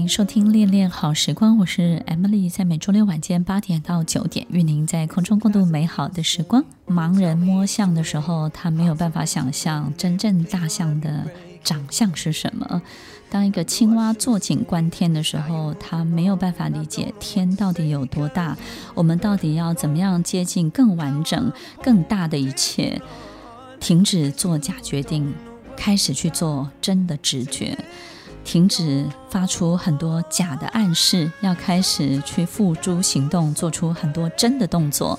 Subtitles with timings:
[0.00, 6.64] 欢迎收听《恋恋好时光》，我是 Emily，在每周六晚间八点到九点，与您在空中共度美好的时光。
[6.86, 11.26] 盲人摸象的时候，他没有办法想象真正大象的
[11.62, 12.80] 长相是什么；
[13.28, 18.56] 当一个青蛙坐井观天的时候，他没有办法理解天到底有多大，
[18.94, 23.02] 我们到底要怎么样接近更完整、更大的一切。
[23.78, 25.34] 停止做假决定，
[25.76, 27.76] 开始去做真的直觉。
[28.44, 35.18] 停止发出很多假的暗示，要开始去付诸行动，做出很多真的动作。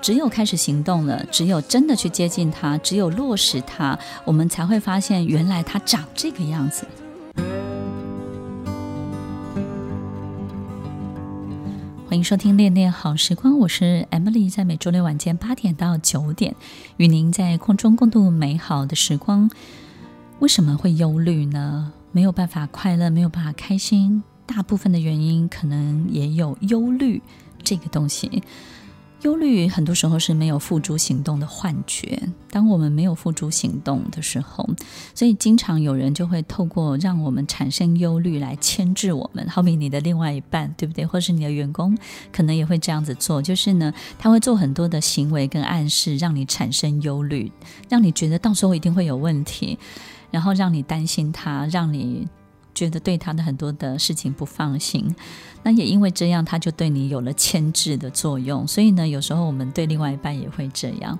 [0.00, 6.86] 只有开始行动了，只有真的去接近它，只有落实它，我们才会发现原来它长这个样子。
[12.06, 16.54] 欢迎收听《恋恋好时光》，我是 Emily，在每周六晚间八点到九点，
[16.96, 19.50] 与您在空中共度美好的时光。
[20.38, 21.92] 为什么会忧虑呢？
[22.18, 27.22] 没有办法快乐，没有办法开心，大部分的原因可能也有忧虑
[27.62, 28.42] 这个东西。
[29.22, 32.20] 忧虑很多时候是没有付诸行动的幻觉。
[32.50, 34.68] 当我们没有付诸行动的时候，
[35.14, 39.48] 所以经常有人就会透过让我们产生忧虑来牵制我们。
[39.48, 41.06] 好比你的另外一半，对不对？
[41.06, 41.96] 或是你的员工，
[42.32, 43.40] 可能也会这样子做。
[43.40, 47.52] 就是呢，他会做很多的行为跟暗示，让你产生忧虑，
[47.88, 49.78] 让你觉得到时候一定会有问题。
[50.30, 52.28] 然后让你担心他，让你
[52.74, 55.14] 觉得对他的很多的事情不放心。
[55.62, 58.66] 那也因为这样，他就对你有了牵制的作用。
[58.66, 61.18] 所以呢，有时候我们对另外一半也会这样。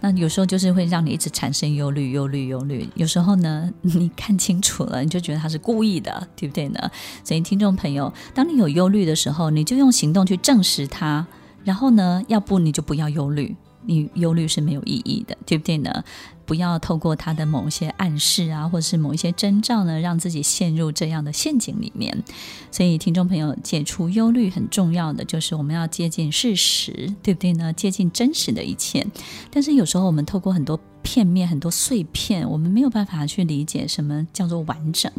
[0.00, 2.88] 那有时候就是会让你一直产生忧虑、忧虑、忧虑。
[2.94, 6.90] 有时候呢， 你看清楚了，你就觉得他是故意的，对不对呢？
[7.24, 11.26] 所以，听众朋友，当你有忧虑的时候，你就用行动去证实他。
[11.64, 13.56] 然后呢，要不你就不要忧虑。
[13.86, 16.04] 你忧虑是没有意义的，对不对呢？
[16.44, 22.24] 不要透过他的某一些暗示啊，或者是某一些征兆呢，让自己陷入这样的陷阱里面。
[22.70, 27.70] 所以，听众朋友，解除忧虑很重要的就是我们要接近事实，对不对呢？
[27.74, 29.06] 接近真实的一切。
[29.50, 35.12] 但是有时候我们透过很多片面、很多碎片，我们没有办法去理解什么叫做完整。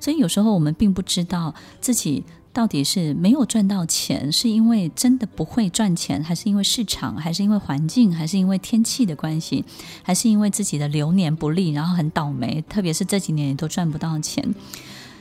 [0.00, 2.24] 所以有时候我们并不知道自己。
[2.52, 9.64] 到底是没有赚到钱，是因为真的不会赚钱，还是因为市场，还是因为环境，还是因为天气的关系，
[10.02, 12.62] 还是因为自己的流年不利，然后很倒霉？
[12.68, 14.54] 特别是这几年也都赚不到钱。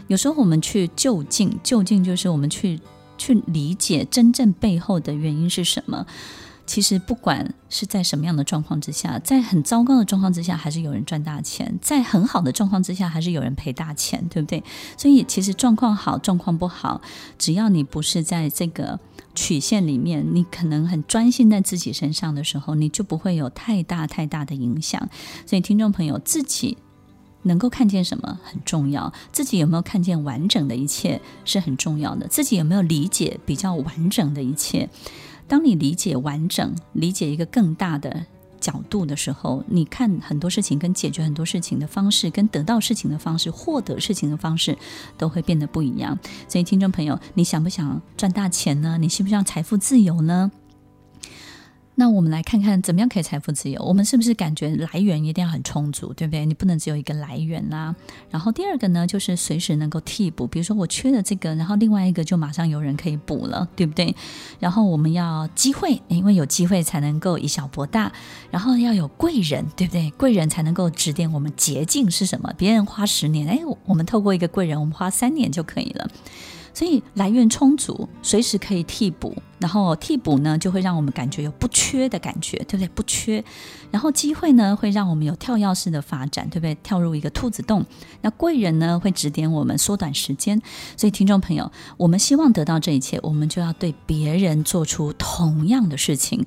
[0.08, 2.80] 有时候我们去就近，就近就是我们去
[3.18, 6.06] 去理解真正背后的原因是什么。
[6.70, 14.64] 其实不管是在什么样的状况之下，在很糟糕的状况之下，还是有人赚大钱；在很好的状况之下，还是有人赔大钱，对不对？
[14.96, 17.02] 所以其实状况好，状况不好，
[17.40, 19.00] 只要你不是在这个
[19.34, 25.10] 曲线里面，你可能很专心在自己身上的时候，你就不会有太大太大的影响。
[25.48, 26.78] 所以听众朋友，自己
[27.42, 34.88] 能够看见什么很重要，自己有没有看见完整的一切是很重要的，自己有没有理解比较完整的一切。
[35.50, 38.24] 当你理解完整，理解一个更大的
[38.62, 44.78] 角度的时候，你看很多事情跟解决很多事情的方式，跟得到事情的方式，获得事情的方式，
[45.18, 46.18] 都会变得不一样。
[46.48, 48.98] 所以，听众朋友，你想不想赚大钱呢？
[49.00, 50.52] 你希不希望财富自由呢？
[52.00, 53.84] 那我们来看看怎么样可以财富自由？
[53.84, 56.46] 我们是不是感觉来源一定要很充足，对不对？
[56.46, 57.94] 你不能只有一个来源啦。
[58.30, 64.16] 然后第二个呢，就是随时能够替补，比如说我缺了这个，然后另外一个就马上有人可以补了，对不对？
[64.62, 68.10] 然后我们要机会，因为有机会才能够以小博大。
[68.50, 70.10] 然后要有贵人，对不对？
[70.12, 72.54] 贵人才能够指点我们捷径是什么？
[72.58, 76.10] 别人花十年，哎，我们透过一个贵人，我们花三年就可以了。
[76.80, 82.88] 所以来源充足，随时可以替补，然后替补呢，就会让我们感觉有不缺的感觉，对不对？
[82.88, 83.44] 不缺，
[83.92, 86.74] 然后机会呢，会让我们有跳跃式的发展，对不对？
[86.76, 87.86] 跳入一个兔子洞。
[88.22, 90.62] 那贵人呢，会指点我们缩短时间。
[90.96, 96.46] 所以听众朋友，我们希望得到这一切，我们就要对别人做出同样的事情。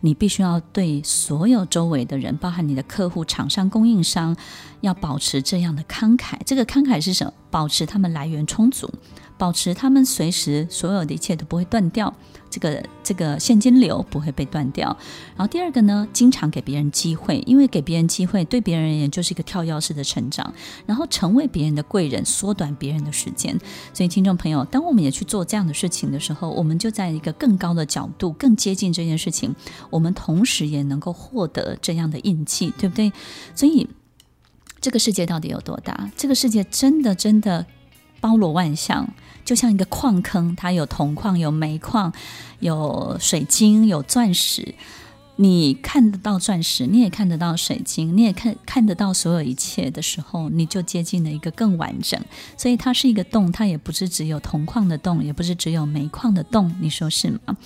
[0.00, 4.34] 你必须要对所有周围的人，包含你的客户、厂商、供应商，
[4.80, 6.38] 要保持这样的慷慨。
[6.46, 7.34] 这个慷慨是什么？
[7.50, 8.90] 保持他们来源充足。
[9.44, 12.10] 保持他们随时所有的一切都不会断掉，
[12.48, 14.96] 这个这个现金流不会被断掉。
[15.36, 20.54] 然后第二个呢，经常给别人机会，因为给别人机会对别人而言就是一个跳跃式的成长，
[20.86, 23.54] 然后成为别人的贵人，缩短别人的时间。
[23.92, 29.54] 所以听众朋友，当我们也去做这样的事情的时候，我们就在一个更高的角度，更接近这件事情，
[29.90, 33.12] 我们同时也能够获得这样的印记，对不对？
[33.54, 33.86] 所以
[34.80, 36.10] 这个世界到底有多大？
[36.16, 37.66] 这个世界真的真的。
[38.20, 39.06] 包罗万象，
[39.44, 42.12] 就像一个矿坑，它有铜矿、有煤矿、
[42.60, 44.74] 有水晶、有钻石。
[45.36, 52.20] 你看得到钻石，你也看得到水晶，你也看看得到所有一切的时候，你就接近了一个更完整。
[52.56, 57.56] 所以它是一个洞，它也不是只有铜矿的洞，也不是只有煤矿的洞，你说是吗？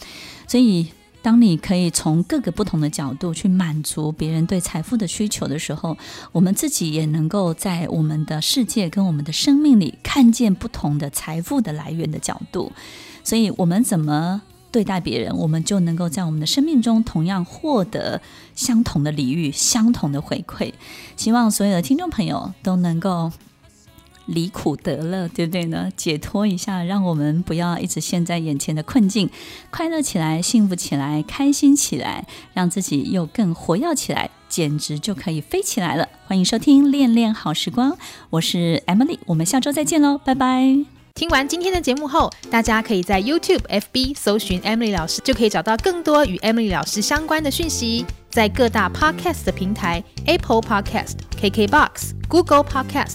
[0.47, 0.89] 所以，
[1.29, 5.95] 当你可以从各个不同的角度去满足别人对财富的需求的时候，
[6.33, 12.73] 我们自己也能够在我们的世界跟我们的生命里看见不同的财富的来源的角度。
[13.23, 14.41] 所以，我们怎么
[14.73, 18.23] 对待别人，我们就能够在我们的生命中同样获得
[18.55, 20.73] 相同的礼遇、相同的回馈。
[21.19, 23.31] 希望所有的听众朋友都能够
[24.29, 25.91] 离苦得乐，对不对呢？
[25.97, 29.29] 解脱一下，让我们不要一直陷在眼前的困境，
[29.71, 36.09] 快乐起来、幸福起来、开心起来，让自己又更活跃起来，简直就可以飞起来了。
[36.27, 37.93] 欢迎收听《恋恋好时光》，
[38.31, 40.85] 我是 Emily，我们下周再见喽，拜拜。
[41.15, 48.07] 听完今天的节目后，大家可以在 YouTube、FB 搜寻 Emily 老师，就可以找到更多与 Emily 老师相关的讯息。
[48.31, 53.15] 在各大 Podcast 的平台，Apple Podcast、KKBox、Google Podcast、